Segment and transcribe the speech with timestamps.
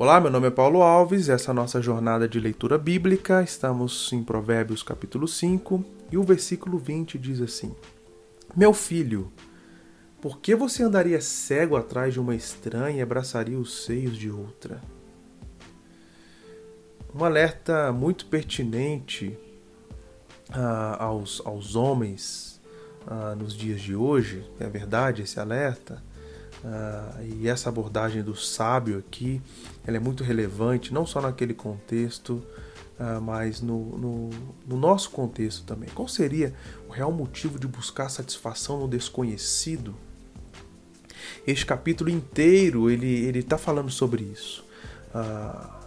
[0.00, 3.42] Olá, meu nome é Paulo Alves, essa é a nossa jornada de leitura bíblica.
[3.42, 7.76] Estamos em Provérbios capítulo 5 e o versículo 20 diz assim:
[8.56, 9.30] Meu filho,
[10.18, 14.80] por que você andaria cego atrás de uma estranha e abraçaria os seios de outra?
[17.14, 19.38] Um alerta muito pertinente
[20.48, 22.58] uh, aos, aos homens
[23.06, 26.02] uh, nos dias de hoje, é verdade esse alerta,
[26.62, 29.40] Uh, e essa abordagem do sábio aqui,
[29.86, 32.42] ela é muito relevante, não só naquele contexto,
[32.98, 34.30] uh, mas no, no,
[34.66, 35.88] no, nosso contexto também.
[35.94, 36.54] Qual seria
[36.86, 39.94] o real motivo de buscar satisfação no desconhecido?
[41.46, 44.62] Este capítulo inteiro ele está falando sobre isso.
[45.14, 45.80] Uh,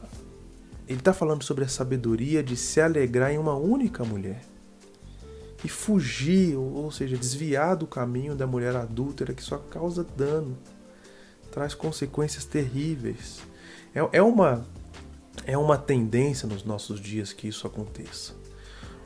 [0.87, 4.52] ele está falando sobre a sabedoria de se alegrar em uma única mulher
[5.63, 10.57] e fugir, ou seja, desviar do caminho da mulher adúltera que só causa dano,
[11.51, 13.39] traz consequências terríveis.
[13.95, 14.65] É, é, uma,
[15.45, 18.33] é uma tendência nos nossos dias que isso aconteça.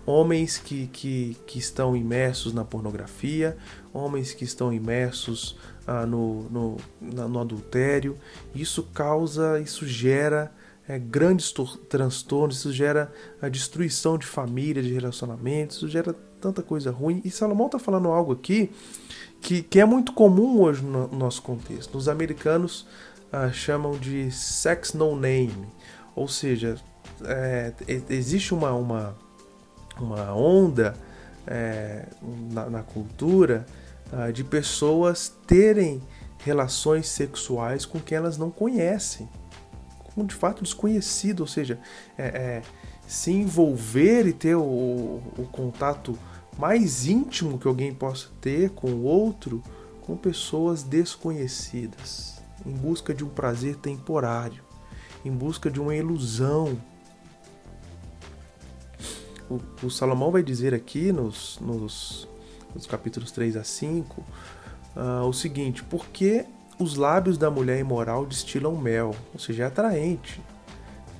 [0.06, 3.58] Homens que, que, que estão imersos na pornografia,
[3.94, 8.18] homens que estão imersos ah, no, no, no adultério,
[8.56, 10.52] isso causa, isso gera
[10.88, 11.54] é, grandes
[11.90, 13.12] transtornos, isso gera
[13.42, 17.22] a destruição de família, de relacionamentos, isso gera tanta coisa ruim.
[17.24, 18.72] E Salomão está falando algo aqui
[19.42, 21.98] que, que é muito comum hoje no, nosso contexto.
[21.98, 22.88] Os americanos
[23.32, 25.68] ah, chamam de sex no name,
[26.16, 26.76] ou seja,
[27.24, 27.74] é,
[28.10, 29.16] existe uma, uma,
[30.00, 30.96] uma onda
[31.46, 32.08] é,
[32.52, 33.66] na, na, cultura
[34.12, 36.02] ah, de pessoas terem
[36.40, 39.28] relações sexuais com quem elas não conhecem
[40.18, 41.80] um de fato desconhecido, ou seja,
[42.18, 42.62] é, é,
[43.08, 44.62] se envolver e ter o,
[45.38, 46.20] o, contato
[46.60, 49.64] mais íntimo que alguém possa ter com o outro
[50.02, 54.62] com pessoas desconhecidas, em busca de um prazer temporário,
[55.24, 56.78] em busca de uma ilusão.
[59.50, 62.28] O, o Salomão vai dizer aqui nos, nos,
[62.76, 64.26] nos capítulos 3 a 5 uh,
[64.96, 66.46] ah, o seguinte: porque
[66.80, 70.42] os lábios da mulher imoral destilam mel, ou seja, é atraente.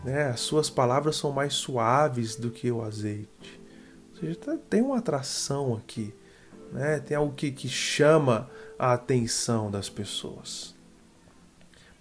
[0.08, 0.30] Né?
[0.30, 3.62] As suas palavras são mais suaves do que o azeite.
[4.12, 6.16] Ou seja, tá, tem uma atração aqui.
[6.72, 7.02] Né?
[7.02, 10.74] Tem algo que, que chama a atenção das pessoas.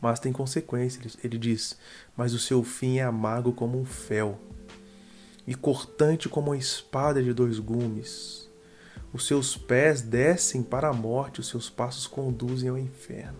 [0.01, 1.19] Mas tem consequências.
[1.25, 1.77] Ele diz:
[2.17, 4.39] Mas o seu fim é amargo como um fel,
[5.45, 8.49] e cortante como uma espada de dois gumes.
[9.13, 13.39] Os seus pés descem para a morte, os seus passos conduzem ao inferno.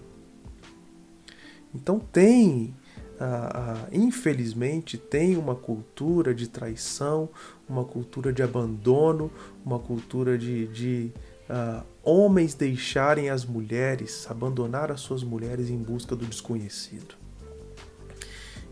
[1.73, 2.75] Então tem,
[3.19, 7.29] ah, ah, infelizmente, tem uma cultura de traição,
[7.69, 9.31] uma cultura de abandono,
[9.65, 11.13] uma cultura de, de
[11.49, 17.15] ah, homens deixarem as mulheres, abandonar as suas mulheres em busca do desconhecido.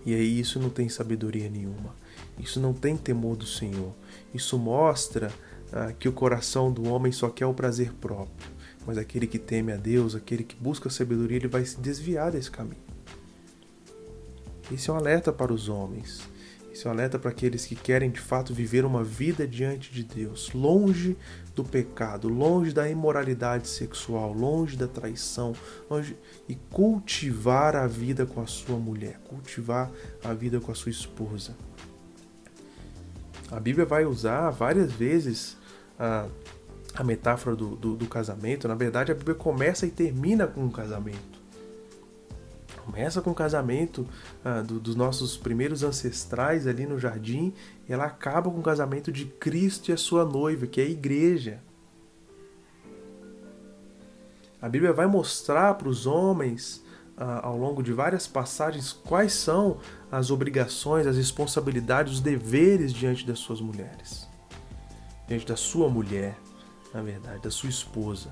[0.05, 1.94] E aí isso não tem sabedoria nenhuma.
[2.38, 3.94] Isso não tem temor do Senhor.
[4.34, 5.32] Isso mostra
[5.99, 8.53] que o coração do homem só quer o prazer próprio.
[8.87, 12.31] Mas aquele que teme a Deus, aquele que busca a sabedoria, ele vai se desviar
[12.31, 12.84] desse caminho.
[14.70, 16.22] Isso é um alerta para os homens.
[16.72, 20.02] Isso é um alerta para aqueles que querem de fato viver uma vida diante de
[20.02, 21.16] Deus, longe
[21.54, 25.54] do pecado, longe da imoralidade sexual, longe da traição,
[25.88, 26.16] longe
[26.48, 29.88] e cultivar a vida com a sua mulher, cultivar
[30.25, 31.54] a vida com a sua esposa.
[33.52, 35.56] A Bíblia vai usar várias vezes
[35.96, 36.26] a,
[36.92, 38.66] a metáfora do, do, do casamento.
[38.66, 41.34] Na verdade, a Bíblia começa e termina com um casamento.
[42.84, 44.06] Começa com o casamento
[44.45, 47.55] ah, do, dos nossos primeiros ancestrais ali no jardim,
[47.89, 50.89] e ela acaba com o casamento de Cristo e a sua noiva, que é a
[50.89, 51.62] igreja.
[54.61, 56.84] A Bíblia vai mostrar para os homens,
[57.17, 59.78] ah, ao longo de várias passagens, quais são
[60.12, 64.28] as obrigações, as responsabilidades, os deveres diante das suas mulheres,
[65.27, 66.37] diante da sua mulher,
[66.93, 68.31] na verdade, da sua esposa.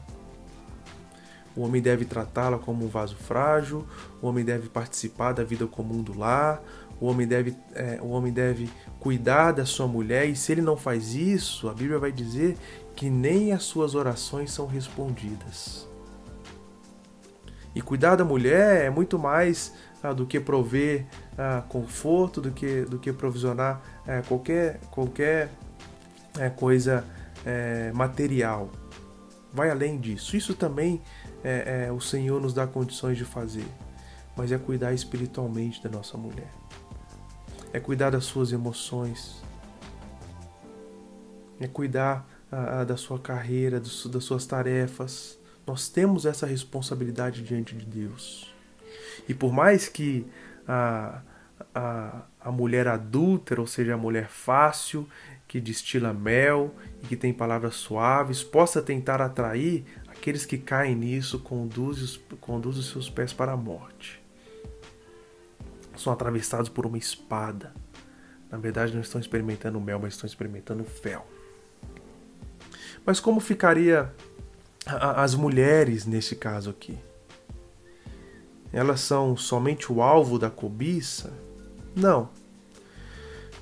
[1.57, 3.87] O homem deve tratá-la como um vaso frágil,
[4.21, 6.63] o homem deve participar da vida comum do lar,
[7.01, 10.77] o homem, deve, é, o homem deve cuidar da sua mulher, e se ele não
[10.77, 12.57] faz isso, a Bíblia vai dizer
[12.95, 15.89] que nem as suas orações são respondidas.
[17.75, 19.73] E cuidar da mulher é muito mais
[20.03, 21.07] ah, do que prover
[21.39, 25.51] ah, conforto, do que, do que provisionar ah, qualquer, qualquer
[26.39, 27.05] é, coisa
[27.45, 28.71] é, material.
[29.53, 30.37] Vai além disso.
[30.37, 31.01] Isso também
[31.45, 33.67] é, é, o Senhor nos dá condições de fazer,
[34.37, 36.51] mas é cuidar espiritualmente da nossa mulher,
[37.73, 39.43] é cuidar das suas emoções,
[41.61, 45.39] é cuidar a, da sua carreira, do, das suas tarefas.
[45.67, 48.53] Nós temos essa responsabilidade diante de Deus.
[49.29, 50.27] E por mais que
[50.67, 51.23] a,
[51.75, 55.09] a, a mulher adúltera, ou seja, a mulher fácil,
[55.47, 59.85] que destila mel e que tem palavras suaves, possa tentar atrair
[60.23, 64.23] aqueles que caem nisso, conduz, conduz os seus pés para a morte.
[65.97, 67.75] São atravessados por uma espada.
[68.49, 71.27] Na verdade, não estão experimentando mel, mas estão experimentando fel.
[73.05, 74.15] Mas como ficaria
[74.87, 76.97] as mulheres nesse caso aqui?
[78.73, 81.33] Elas são somente o alvo da cobiça?
[81.97, 82.31] Não.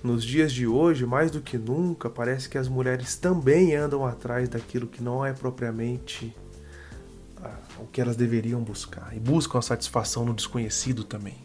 [0.04, 4.46] Nos dias de hoje, mais do que nunca, parece que as mulheres também andam atrás
[4.46, 6.36] daquilo que não é propriamente
[7.78, 11.38] o que elas deveriam buscar e buscam a satisfação no desconhecido também.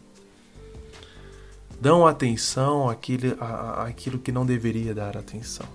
[1.80, 5.66] Dão atenção àquilo, à, àquilo que não deveria dar atenção.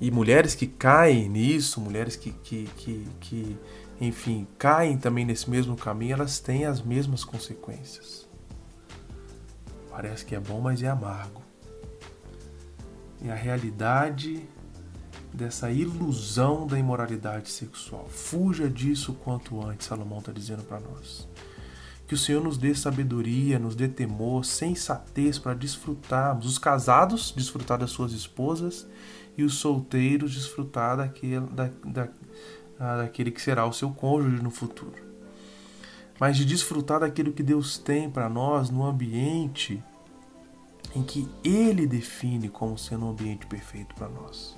[0.00, 3.58] E mulheres que caem nisso, mulheres que, que, que, que,
[4.00, 8.28] enfim, caem também nesse mesmo caminho, elas têm as mesmas consequências.
[9.90, 11.42] Parece que é bom, mas é amargo.
[13.24, 14.46] É a realidade
[15.34, 18.06] dessa ilusão da imoralidade sexual.
[18.08, 21.28] Fuja disso quanto antes, Salomão está dizendo para nós.
[22.06, 27.78] Que o Senhor nos dê sabedoria, nos dê temor, sensatez para desfrutarmos, os casados desfrutar
[27.78, 28.86] das suas esposas
[29.36, 32.08] e os solteiros desfrutar daquele, da, da,
[32.78, 35.14] ah, daquele que será o seu cônjuge no futuro
[36.18, 39.82] mas de desfrutar daquilo que Deus tem para nós no ambiente
[40.94, 44.56] em que Ele define como sendo um ambiente perfeito para nós.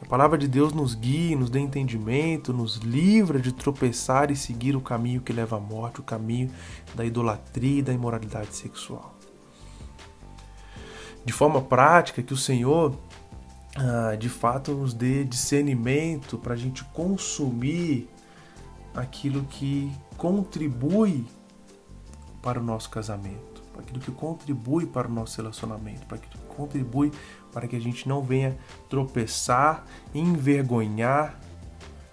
[0.00, 4.76] A palavra de Deus nos guie, nos dê entendimento, nos livra de tropeçar e seguir
[4.76, 6.50] o caminho que leva à morte, o caminho
[6.94, 9.16] da idolatria e da imoralidade sexual.
[11.24, 12.96] De forma prática, que o Senhor
[13.76, 18.08] ah, de fato nos dê discernimento para a gente consumir
[18.94, 21.26] aquilo que contribui
[22.42, 26.54] para o nosso casamento, para aquilo que contribui para o nosso relacionamento, para aquilo que
[26.56, 27.12] contribui
[27.52, 28.56] para que a gente não venha
[28.88, 29.84] tropeçar,
[30.14, 31.40] envergonhar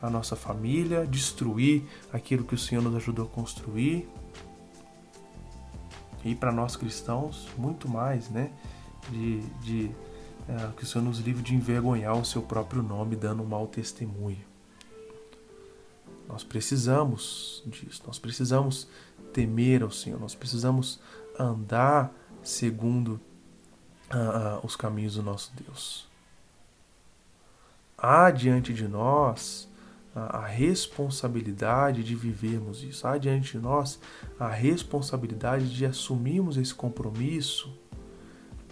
[0.01, 1.83] a nossa família, destruir
[2.13, 4.07] aquilo que o Senhor nos ajudou a construir.
[6.23, 8.51] E para nós cristãos, muito mais, né?
[9.09, 9.91] De, de
[10.47, 13.67] é, que o Senhor nos livre de envergonhar o seu próprio nome, dando um mau
[13.67, 14.43] testemunho.
[16.27, 18.87] Nós precisamos disso, nós precisamos
[19.33, 20.99] temer ao Senhor, nós precisamos
[21.37, 23.19] andar segundo
[24.15, 26.07] uh, os caminhos do nosso Deus.
[27.97, 29.67] Há diante de nós
[30.15, 33.99] a responsabilidade de vivermos isso, há diante de nós
[34.39, 37.69] a responsabilidade de assumirmos esse compromisso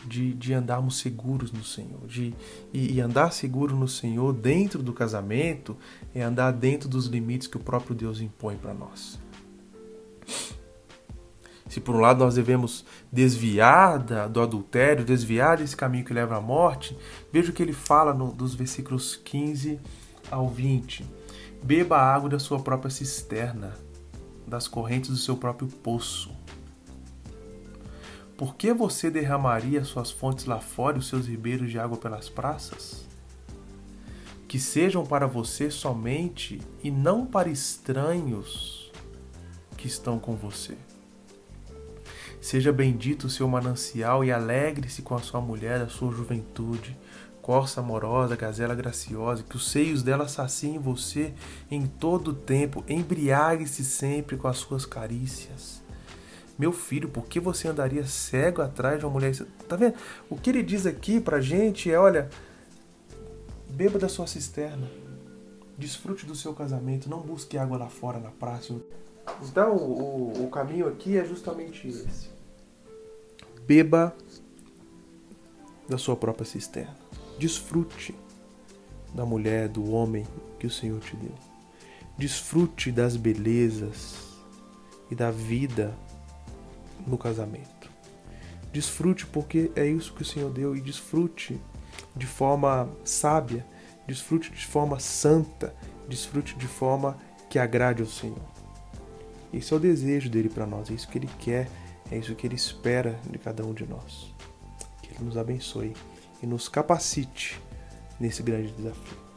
[0.05, 2.07] de, de andarmos seguros no Senhor.
[2.07, 2.33] De,
[2.73, 5.77] e, e, andar seguro no Senhor dentro do casamento
[6.13, 9.19] é andar dentro dos limites que o próprio Deus impõe para nós.
[11.73, 13.99] Se por um lado nós devemos desviar
[14.29, 16.97] do adultério, desviar desse caminho que leva à morte,
[17.31, 19.79] veja o que ele fala no, dos versículos 15
[20.29, 21.05] ao 20.
[21.63, 23.73] Beba a água da sua própria cisterna,
[24.45, 26.31] das correntes do seu próprio poço
[28.35, 32.29] por que você derramaria suas fontes lá fora e os seus ribeiros de água pelas
[32.29, 33.05] praças?
[34.47, 38.91] Que sejam para você somente e não para estranhos
[39.77, 40.75] que estão com você.
[42.43, 46.99] Seja bendito o seu manancial e alegre-se com a sua mulher da sua juventude,
[47.41, 51.33] corça amorosa, gazela graciosa, que os seios dela saciem você
[51.71, 55.81] em todo o tempo, embriague-se sempre com as suas carícias.
[56.59, 59.33] Meu filho, por que você andaria cego atrás de uma mulher?
[59.69, 59.95] Tá vendo?
[60.29, 62.29] O que ele diz aqui pra gente é: olha,
[63.69, 64.91] beba da sua cisterna,
[65.77, 68.75] desfrute do seu casamento, não busque água lá fora na praça.
[69.41, 72.29] Então, o, o caminho aqui é justamente esse:
[73.65, 74.15] beba
[75.87, 76.97] da sua própria cisterna,
[77.37, 78.15] desfrute
[79.13, 80.25] da mulher, do homem
[80.59, 81.33] que o Senhor te deu,
[82.17, 84.15] desfrute das belezas
[85.11, 85.93] e da vida
[87.05, 87.91] no casamento.
[88.71, 91.61] Desfrute porque é isso que o Senhor deu e desfrute
[92.15, 93.65] de forma sábia,
[94.07, 95.75] desfrute de forma santa,
[96.07, 97.17] desfrute de forma
[97.49, 98.52] que agrade ao Senhor.
[99.53, 101.69] Esse é o desejo dele para nós, é isso que ele quer,
[102.11, 104.33] é isso que ele espera de cada um de nós.
[105.01, 105.93] Que ele nos abençoe
[106.41, 107.61] e nos capacite
[108.19, 109.32] nesse grande desafio.